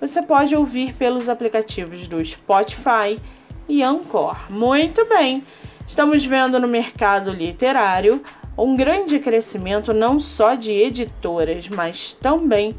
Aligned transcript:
você 0.00 0.22
pode 0.22 0.54
ouvir 0.54 0.94
pelos 0.94 1.28
aplicativos 1.28 2.06
do 2.08 2.24
Spotify 2.24 3.18
e 3.68 3.82
Anchor. 3.82 4.50
Muito 4.50 5.04
bem, 5.06 5.44
estamos 5.86 6.24
vendo 6.24 6.58
no 6.58 6.68
mercado 6.68 7.30
literário 7.30 8.22
um 8.56 8.76
grande 8.76 9.18
crescimento 9.18 9.92
não 9.92 10.20
só 10.20 10.54
de 10.54 10.72
editoras, 10.72 11.68
mas 11.68 12.12
também 12.12 12.74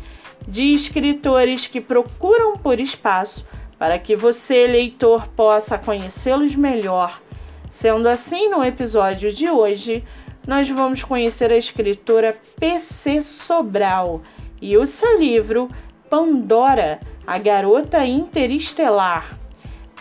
de 0.48 0.74
escritores 0.74 1.68
que 1.68 1.82
procuram 1.82 2.54
por 2.58 2.80
espaço 2.80 3.46
para 3.78 4.00
que 4.00 4.16
você, 4.16 4.68
leitor, 4.68 5.28
possa 5.30 5.78
conhecê-los 5.78 6.56
melhor. 6.56 7.22
Sendo 7.70 8.08
assim, 8.08 8.50
no 8.50 8.64
episódio 8.64 9.34
de 9.34 9.50
hoje, 9.50 10.04
nós 10.48 10.70
vamos 10.70 11.04
conhecer 11.04 11.52
a 11.52 11.58
escritora 11.58 12.38
PC 12.58 13.22
Sobral 13.22 14.22
e 14.62 14.78
o 14.78 14.86
seu 14.86 15.20
livro 15.20 15.70
Pandora, 16.10 17.00
a 17.26 17.38
garota 17.40 18.06
interestelar. 18.06 19.30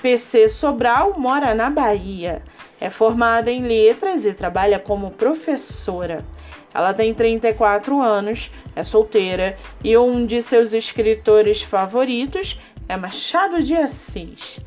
PC 0.03 0.51
Sobral 0.51 1.15
mora 1.19 1.55
na 1.55 1.71
Bahia. 1.71 2.43
É 2.79 2.91
formada 2.91 3.51
em 3.51 3.61
letras 3.61 4.27
e 4.27 4.35
trabalha 4.35 4.79
como 4.79 5.13
professora. 5.13 6.25
Ela 6.75 6.93
tem 6.93 7.15
34 7.15 8.03
anos, 8.03 8.51
é 8.77 8.83
solteira 8.83 9.57
e 9.83 9.97
um 9.97 10.27
de 10.27 10.43
seus 10.43 10.75
escritores 10.75 11.63
favoritos 11.63 12.61
é 12.87 12.97
Machado 12.97 13.63
de 13.63 13.75
Assis. 13.75 14.61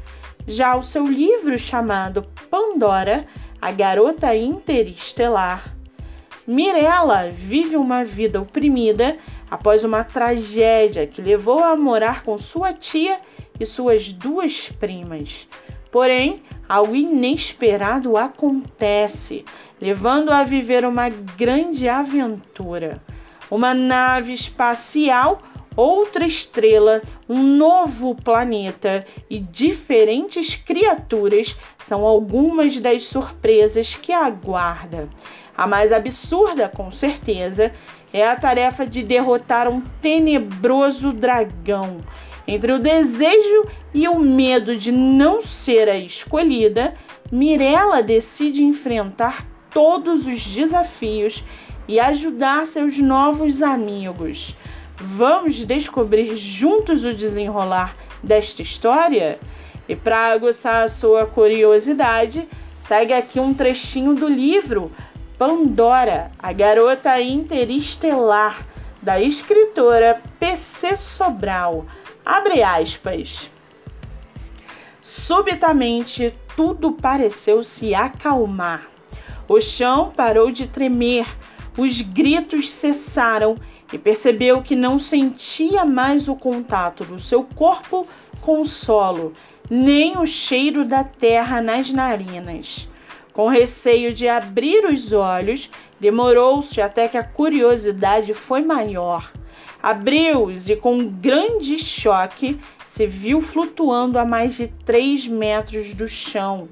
Já 0.47 0.75
o 0.75 0.81
seu 0.81 1.05
livro 1.05 1.59
chamado 1.59 2.23
Pandora, 2.49 3.25
a 3.61 3.71
garota 3.71 4.33
interestelar, 4.35 5.77
Mirella 6.47 7.29
vive 7.29 7.75
uma 7.75 8.05
vida 8.05 8.39
oprimida 8.39 9.17
após 9.49 9.83
uma 9.83 10.03
tragédia 10.03 11.07
que 11.07 11.21
levou 11.21 11.63
a 11.63 11.75
morar 11.75 12.23
com 12.23 12.37
sua 12.37 12.73
tia 12.73 13.19
e 13.59 13.65
suas 13.65 14.11
duas 14.11 14.69
primas. 14.69 15.47
Porém, 15.91 16.43
algo 16.67 16.95
inesperado 16.95 18.17
acontece, 18.17 19.45
levando-a 19.81 20.39
a 20.39 20.43
viver 20.43 20.85
uma 20.85 21.09
grande 21.09 21.87
aventura. 21.87 23.01
Uma 23.49 23.73
nave 23.73 24.33
espacial, 24.33 25.39
outra 25.77 26.25
estrela, 26.25 27.01
um 27.29 27.41
novo 27.41 28.15
planeta 28.15 29.05
e 29.29 29.39
diferentes 29.39 30.55
criaturas 30.55 31.55
são 31.77 32.05
algumas 32.05 32.79
das 32.79 33.05
surpresas 33.05 33.95
que 33.95 34.11
aguarda. 34.11 35.07
A 35.55 35.65
mais 35.67 35.91
absurda, 35.91 36.67
com 36.67 36.91
certeza, 36.91 37.71
é 38.11 38.27
a 38.27 38.35
tarefa 38.35 38.85
de 38.85 39.03
derrotar 39.03 39.67
um 39.67 39.81
tenebroso 40.01 41.13
dragão. 41.13 41.99
Entre 42.47 42.71
o 42.71 42.79
desejo 42.79 43.65
e 43.93 44.07
o 44.07 44.19
medo 44.19 44.75
de 44.75 44.91
não 44.91 45.41
ser 45.41 45.89
a 45.89 45.97
escolhida, 45.97 46.93
Mirella 47.31 48.01
decide 48.01 48.63
enfrentar 48.63 49.45
todos 49.69 50.25
os 50.25 50.45
desafios 50.45 51.43
e 51.87 51.99
ajudar 51.99 52.65
seus 52.65 52.97
novos 52.97 53.61
amigos. 53.61 54.55
Vamos 54.99 55.63
descobrir 55.63 56.37
juntos 56.37 57.05
o 57.05 57.13
desenrolar 57.13 57.95
desta 58.23 58.63
história? 58.63 59.39
E 59.87 59.95
para 59.95 60.31
aguçar 60.31 60.83
a 60.83 60.87
sua 60.87 61.27
curiosidade, 61.27 62.47
segue 62.79 63.13
aqui 63.13 63.39
um 63.39 63.53
trechinho 63.53 64.15
do 64.15 64.27
livro 64.27 64.91
Pandora, 65.37 66.31
a 66.39 66.51
garota 66.51 67.21
interestelar, 67.21 68.65
da 68.99 69.21
escritora 69.21 70.19
PC 70.39 70.95
Sobral. 70.95 71.85
Abre 72.25 72.63
aspas. 72.63 73.51
Subitamente 74.99 76.33
tudo 76.55 76.91
pareceu 76.91 77.63
se 77.63 77.93
acalmar. 77.93 78.87
O 79.47 79.61
chão 79.61 80.11
parou 80.13 80.51
de 80.51 80.67
tremer, 80.67 81.27
os 81.77 82.01
gritos 82.01 82.71
cessaram 82.71 83.55
e 83.91 83.97
percebeu 83.97 84.61
que 84.61 84.75
não 84.75 84.99
sentia 84.99 85.85
mais 85.85 86.27
o 86.27 86.35
contato 86.35 87.03
do 87.03 87.19
seu 87.19 87.43
corpo 87.43 88.07
com 88.41 88.61
o 88.61 88.65
solo, 88.65 89.33
nem 89.69 90.17
o 90.17 90.25
cheiro 90.25 90.85
da 90.85 91.03
terra 91.03 91.61
nas 91.61 91.91
narinas. 91.91 92.87
Com 93.33 93.47
receio 93.47 94.13
de 94.13 94.27
abrir 94.27 94.85
os 94.85 95.13
olhos, 95.13 95.69
demorou-se 95.99 96.81
até 96.81 97.07
que 97.07 97.17
a 97.17 97.23
curiosidade 97.23 98.33
foi 98.33 98.61
maior. 98.61 99.31
Abriu-os 99.81 100.67
e, 100.67 100.75
com 100.75 100.95
um 100.97 101.07
grande 101.07 101.77
choque, 101.77 102.59
se 102.85 103.05
viu 103.05 103.41
flutuando 103.41 104.17
a 104.17 104.25
mais 104.25 104.55
de 104.55 104.67
três 104.67 105.27
metros 105.27 105.93
do 105.93 106.07
chão. 106.07 106.67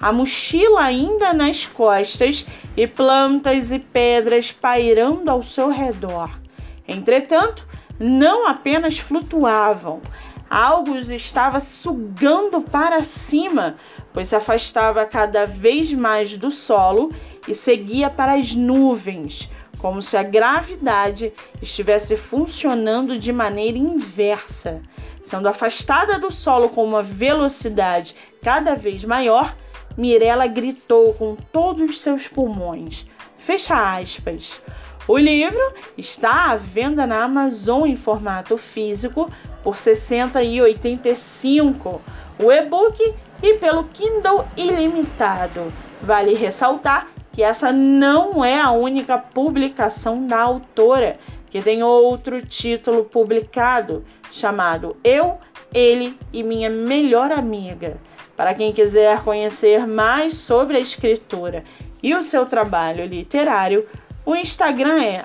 A 0.00 0.12
mochila 0.12 0.82
ainda 0.82 1.32
nas 1.32 1.66
costas 1.66 2.46
e 2.76 2.86
plantas 2.86 3.72
e 3.72 3.78
pedras 3.78 4.52
pairando 4.52 5.30
ao 5.30 5.42
seu 5.42 5.68
redor. 5.68 6.43
Entretanto, 6.86 7.66
não 7.98 8.46
apenas 8.46 8.98
flutuavam, 8.98 10.02
algo 10.50 10.94
os 10.94 11.10
estava 11.10 11.60
sugando 11.60 12.60
para 12.60 13.02
cima, 13.02 13.76
pois 14.12 14.28
se 14.28 14.36
afastava 14.36 15.04
cada 15.06 15.46
vez 15.46 15.92
mais 15.92 16.36
do 16.36 16.50
solo 16.50 17.10
e 17.48 17.54
seguia 17.54 18.10
para 18.10 18.34
as 18.34 18.54
nuvens, 18.54 19.50
como 19.78 20.00
se 20.00 20.16
a 20.16 20.22
gravidade 20.22 21.32
estivesse 21.60 22.16
funcionando 22.16 23.18
de 23.18 23.32
maneira 23.32 23.78
inversa. 23.78 24.80
Sendo 25.22 25.48
afastada 25.48 26.18
do 26.18 26.30
solo 26.30 26.68
com 26.68 26.84
uma 26.84 27.02
velocidade 27.02 28.14
cada 28.42 28.74
vez 28.74 29.04
maior, 29.04 29.56
Mirella 29.96 30.46
gritou 30.46 31.14
com 31.14 31.34
todos 31.34 31.90
os 31.90 32.00
seus 32.00 32.28
pulmões. 32.28 33.06
Fecha 33.38 33.98
aspas. 33.98 34.60
O 35.06 35.18
livro 35.18 35.60
está 35.98 36.50
à 36.50 36.56
venda 36.56 37.06
na 37.06 37.24
Amazon 37.24 37.84
em 37.84 37.94
formato 37.94 38.56
físico 38.56 39.30
por 39.62 39.74
R$ 39.74 39.80
60,85. 39.80 42.00
O 42.42 42.50
e-book 42.50 43.14
e 43.42 43.54
pelo 43.58 43.84
Kindle 43.84 44.46
Ilimitado. 44.56 45.70
Vale 46.00 46.32
ressaltar 46.32 47.08
que 47.32 47.42
essa 47.42 47.70
não 47.70 48.42
é 48.42 48.58
a 48.58 48.70
única 48.70 49.18
publicação 49.18 50.26
da 50.26 50.40
autora, 50.40 51.18
que 51.50 51.60
tem 51.60 51.82
outro 51.82 52.40
título 52.40 53.04
publicado 53.04 54.06
chamado 54.32 54.96
Eu, 55.04 55.36
Ele 55.72 56.18
e 56.32 56.42
Minha 56.42 56.70
Melhor 56.70 57.30
Amiga. 57.30 57.98
Para 58.34 58.54
quem 58.54 58.72
quiser 58.72 59.22
conhecer 59.22 59.86
mais 59.86 60.32
sobre 60.34 60.78
a 60.78 60.80
escritora 60.80 61.62
e 62.02 62.14
o 62.14 62.22
seu 62.22 62.46
trabalho 62.46 63.04
literário, 63.06 63.86
o 64.24 64.34
Instagram 64.34 65.02
é 65.02 65.24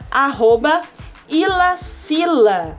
ilacila, 1.27 2.77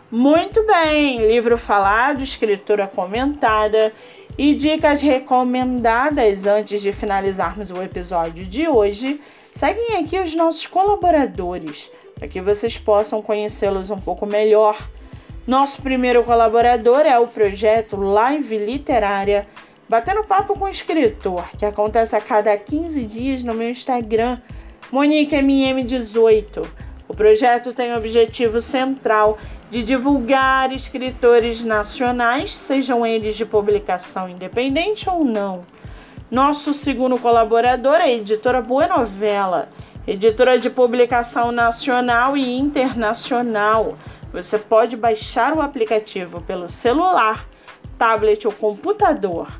Muito 0.09 0.65
bem, 0.65 1.27
livro 1.27 1.57
falado, 1.57 2.23
escritura 2.23 2.87
comentada 2.87 3.93
e 4.37 4.53
dicas 4.53 5.01
recomendadas 5.01 6.45
antes 6.45 6.81
de 6.81 6.91
finalizarmos 6.91 7.71
o 7.71 7.81
episódio 7.81 8.45
de 8.45 8.67
hoje. 8.67 9.21
Seguem 9.61 9.97
aqui 9.97 10.19
os 10.19 10.33
nossos 10.33 10.65
colaboradores 10.65 11.87
para 12.15 12.27
que 12.27 12.41
vocês 12.41 12.79
possam 12.79 13.21
conhecê-los 13.21 13.91
um 13.91 13.99
pouco 13.99 14.25
melhor 14.25 14.89
nosso 15.45 15.79
primeiro 15.83 16.23
colaborador 16.23 17.01
é 17.01 17.19
o 17.19 17.27
projeto 17.27 17.95
Live 17.95 18.57
Literária 18.57 19.45
Batendo 19.87 20.23
Papo 20.23 20.57
com 20.57 20.65
o 20.65 20.67
Escritor, 20.67 21.47
que 21.59 21.63
acontece 21.63 22.15
a 22.15 22.19
cada 22.19 22.57
15 22.57 23.03
dias 23.03 23.43
no 23.43 23.53
meu 23.53 23.69
Instagram, 23.69 24.39
MoniqueMM18. 24.91 26.65
O 27.07 27.13
projeto 27.13 27.71
tem 27.71 27.93
o 27.93 27.97
objetivo 27.97 28.59
central 28.61 29.37
de 29.69 29.83
divulgar 29.83 30.73
escritores 30.73 31.63
nacionais, 31.63 32.51
sejam 32.51 33.05
eles 33.05 33.35
de 33.35 33.45
publicação 33.45 34.27
independente 34.27 35.07
ou 35.07 35.23
não. 35.23 35.63
Nosso 36.31 36.73
segundo 36.73 37.19
colaborador 37.19 37.95
é 37.95 38.03
a 38.03 38.11
editora 38.13 38.61
Boa 38.61 38.87
Novela, 38.87 39.67
editora 40.07 40.57
de 40.57 40.69
publicação 40.69 41.51
nacional 41.51 42.37
e 42.37 42.57
internacional. 42.57 43.97
Você 44.31 44.57
pode 44.57 44.95
baixar 44.95 45.53
o 45.53 45.61
aplicativo 45.61 46.39
pelo 46.41 46.69
celular, 46.69 47.45
tablet 47.97 48.47
ou 48.47 48.53
computador. 48.53 49.51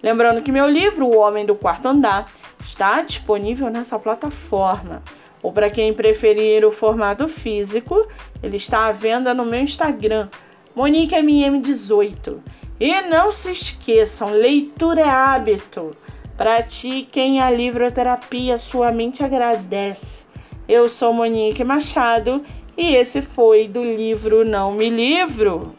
Lembrando 0.00 0.40
que 0.40 0.52
meu 0.52 0.68
livro, 0.68 1.04
O 1.04 1.18
Homem 1.18 1.44
do 1.44 1.56
Quarto 1.56 1.88
Andar, 1.88 2.30
está 2.64 3.02
disponível 3.02 3.68
nessa 3.68 3.98
plataforma 3.98 5.02
ou 5.42 5.52
para 5.52 5.68
quem 5.68 5.92
preferir 5.92 6.64
o 6.64 6.70
formato 6.70 7.26
físico, 7.26 8.06
ele 8.42 8.56
está 8.56 8.86
à 8.86 8.92
venda 8.92 9.32
no 9.34 9.44
meu 9.44 9.60
Instagram, 9.60 10.28
MoniqueMM18. 10.76 12.38
E 12.78 13.00
não 13.02 13.32
se 13.32 13.50
esqueçam, 13.50 14.30
leitura 14.30 15.00
é 15.00 15.08
hábito. 15.08 15.96
Pratiquem 16.40 17.38
a 17.38 17.50
livroterapia, 17.50 18.56
sua 18.56 18.90
mente 18.90 19.22
agradece. 19.22 20.22
Eu 20.66 20.88
sou 20.88 21.12
Monique 21.12 21.62
Machado 21.62 22.42
e 22.78 22.96
esse 22.96 23.20
foi 23.20 23.68
do 23.68 23.84
livro 23.84 24.42
Não 24.42 24.72
Me 24.72 24.88
Livro. 24.88 25.74